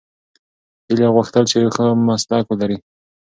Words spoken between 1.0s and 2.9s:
غوښتل چې یو ښه مسلک ولري.